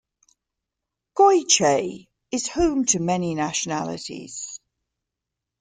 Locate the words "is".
2.31-2.47